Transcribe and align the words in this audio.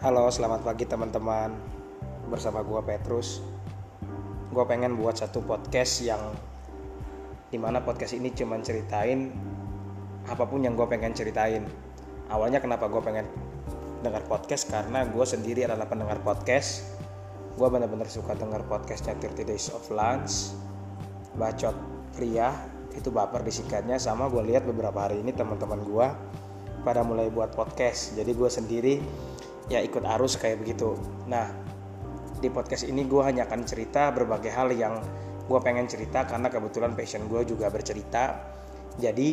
Halo, 0.00 0.32
selamat 0.32 0.64
pagi 0.64 0.88
teman-teman. 0.88 1.52
Bersama 2.32 2.64
gua 2.64 2.80
Petrus. 2.80 3.44
Gua 4.48 4.64
pengen 4.64 4.96
buat 4.96 5.20
satu 5.20 5.44
podcast 5.44 6.00
yang 6.00 6.24
di 7.52 7.60
mana 7.60 7.84
podcast 7.84 8.16
ini 8.16 8.32
cuman 8.32 8.64
ceritain 8.64 9.28
apa 10.24 10.48
pun 10.48 10.64
yang 10.64 10.72
gue 10.72 10.88
pengen 10.88 11.12
ceritain. 11.12 11.68
Awalnya 12.32 12.64
kenapa 12.64 12.88
gue 12.88 12.96
pengen 13.04 13.28
dengar 14.00 14.24
podcast 14.24 14.72
karena 14.72 15.04
gue 15.04 15.20
sendiri 15.20 15.68
adalah 15.68 15.84
pendengar 15.84 16.24
podcast. 16.24 16.96
Gue 17.60 17.68
benar-benar 17.68 18.08
suka 18.08 18.32
dengar 18.40 18.64
podcastnya 18.72 19.20
30 19.20 19.52
Days 19.52 19.68
of 19.68 19.84
Lunch, 19.92 20.56
bacot 21.36 21.76
pria 22.16 22.56
itu 22.96 23.12
baper 23.12 23.44
disingkatnya 23.44 24.00
sama 24.00 24.32
gue 24.32 24.48
lihat 24.48 24.64
beberapa 24.64 24.96
hari 24.96 25.20
ini 25.20 25.36
teman-teman 25.36 25.84
gue 25.84 26.08
pada 26.88 27.04
mulai 27.04 27.28
buat 27.28 27.52
podcast 27.52 28.16
jadi 28.16 28.32
gue 28.32 28.48
sendiri 28.48 28.94
ya 29.68 29.82
ikut 29.82 30.02
arus 30.16 30.40
kayak 30.40 30.62
begitu. 30.62 30.96
Nah 31.28 31.50
di 32.40 32.48
podcast 32.48 32.88
ini 32.88 33.04
gue 33.04 33.20
hanya 33.20 33.44
akan 33.44 33.68
cerita 33.68 34.08
berbagai 34.14 34.48
hal 34.48 34.72
yang 34.72 34.96
gue 35.44 35.58
pengen 35.60 35.90
cerita 35.90 36.24
karena 36.24 36.46
kebetulan 36.46 36.94
passion 36.96 37.26
gue 37.26 37.42
juga 37.44 37.68
bercerita. 37.68 38.38
Jadi 38.96 39.28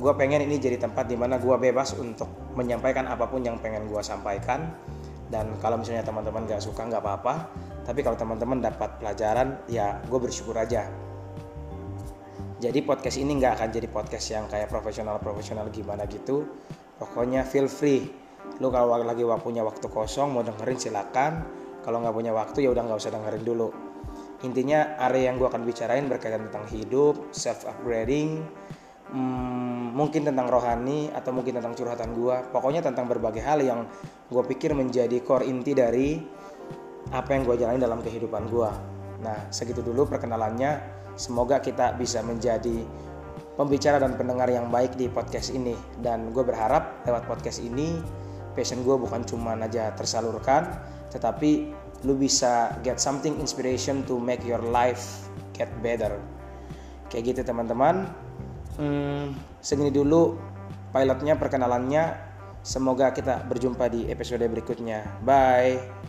gue 0.00 0.12
pengen 0.16 0.42
ini 0.48 0.56
jadi 0.56 0.80
tempat 0.80 1.06
di 1.06 1.14
mana 1.14 1.36
gue 1.36 1.52
bebas 1.60 1.92
untuk 2.00 2.56
menyampaikan 2.56 3.04
apa 3.04 3.28
pun 3.28 3.44
yang 3.44 3.60
pengen 3.60 3.86
gue 3.86 4.00
sampaikan. 4.00 4.72
Dan 5.30 5.54
kalau 5.62 5.78
misalnya 5.78 6.02
teman-teman 6.02 6.42
gak 6.50 6.58
suka 6.58 6.82
nggak 6.88 7.04
apa-apa. 7.04 7.34
Tapi 7.86 8.02
kalau 8.02 8.18
teman-teman 8.18 8.58
dapat 8.58 8.98
pelajaran 8.98 9.62
ya 9.70 10.02
gue 10.08 10.18
bersyukur 10.18 10.58
aja. 10.58 10.90
Jadi 12.60 12.84
podcast 12.84 13.16
ini 13.16 13.40
nggak 13.40 13.56
akan 13.56 13.68
jadi 13.72 13.88
podcast 13.88 14.26
yang 14.36 14.44
kayak 14.50 14.68
profesional-profesional 14.68 15.72
gimana 15.72 16.04
gitu. 16.04 16.44
Pokoknya 17.00 17.40
feel 17.46 17.68
free. 17.70 18.04
Lu 18.60 18.68
kalau 18.68 19.00
lagi 19.00 19.24
punya 19.40 19.64
waktu 19.64 19.88
kosong 19.88 20.36
mau 20.36 20.44
dengerin 20.44 20.78
silakan. 20.78 21.32
Kalau 21.80 22.04
nggak 22.04 22.12
punya 22.12 22.32
waktu 22.36 22.68
ya 22.68 22.70
udah 22.76 22.84
nggak 22.84 23.00
usah 23.00 23.12
dengerin 23.16 23.44
dulu. 23.44 23.68
Intinya 24.44 25.00
area 25.00 25.32
yang 25.32 25.40
gue 25.40 25.48
akan 25.48 25.64
bicarain 25.64 26.04
berkaitan 26.08 26.48
tentang 26.48 26.64
hidup, 26.72 27.32
self 27.32 27.64
upgrading, 27.68 28.44
hmm, 29.12 29.96
mungkin 29.96 30.28
tentang 30.28 30.48
rohani 30.48 31.12
atau 31.12 31.32
mungkin 31.32 31.60
tentang 31.60 31.76
curhatan 31.76 32.12
gue. 32.12 32.36
Pokoknya 32.52 32.80
tentang 32.84 33.08
berbagai 33.08 33.40
hal 33.40 33.64
yang 33.64 33.88
gue 34.28 34.42
pikir 34.44 34.76
menjadi 34.76 35.20
core 35.24 35.48
inti 35.48 35.72
dari 35.72 36.20
apa 37.10 37.32
yang 37.32 37.48
gue 37.48 37.56
jalani 37.56 37.80
dalam 37.80 38.00
kehidupan 38.04 38.48
gue. 38.48 38.70
Nah 39.24 39.48
segitu 39.48 39.80
dulu 39.84 40.08
perkenalannya. 40.08 41.00
Semoga 41.16 41.60
kita 41.60 41.96
bisa 42.00 42.24
menjadi 42.24 42.80
pembicara 43.60 44.00
dan 44.00 44.16
pendengar 44.16 44.48
yang 44.48 44.72
baik 44.72 44.96
di 44.96 45.08
podcast 45.12 45.52
ini. 45.52 45.76
Dan 46.00 46.32
gue 46.32 46.44
berharap 46.44 47.04
lewat 47.04 47.28
podcast 47.28 47.60
ini 47.60 48.00
passion 48.56 48.82
gue 48.82 48.96
bukan 48.96 49.22
cuma 49.26 49.54
aja 49.58 49.92
tersalurkan, 49.94 50.80
tetapi 51.10 51.72
lu 52.04 52.16
bisa 52.16 52.80
get 52.80 52.96
something 52.96 53.36
inspiration 53.38 54.00
to 54.08 54.16
make 54.16 54.40
your 54.46 54.62
life 54.72 55.28
get 55.52 55.68
better. 55.84 56.16
Kayak 57.12 57.36
gitu 57.36 57.40
teman-teman. 57.52 58.08
Hmm, 58.80 59.36
segini 59.60 59.92
dulu 59.92 60.38
pilotnya 60.94 61.36
perkenalannya. 61.36 62.30
Semoga 62.60 63.12
kita 63.12 63.44
berjumpa 63.48 63.88
di 63.88 64.08
episode 64.12 64.44
berikutnya. 64.44 65.04
Bye. 65.24 65.99